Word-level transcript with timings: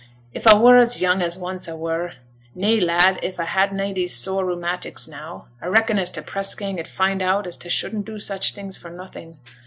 'If 0.33 0.47
a 0.47 0.57
were 0.57 0.79
as 0.79 0.99
young 0.99 1.21
as 1.21 1.37
once 1.37 1.67
a 1.67 1.75
were 1.75 2.13
nay, 2.55 2.79
lad, 2.79 3.19
if 3.21 3.37
a 3.37 3.45
had 3.45 3.71
na 3.71 3.93
these 3.93 4.15
sore 4.15 4.43
rheumatics, 4.43 5.07
now 5.07 5.45
a 5.61 5.69
reckon 5.69 5.99
as 5.99 6.09
t' 6.09 6.21
press 6.21 6.55
gang 6.55 6.79
'ud 6.79 6.87
find 6.87 7.21
out 7.21 7.45
as 7.45 7.55
t' 7.55 7.69
shouldn't 7.69 8.05
do 8.05 8.17
such 8.17 8.55
things 8.55 8.75
for 8.75 8.89
nothing. 8.89 9.37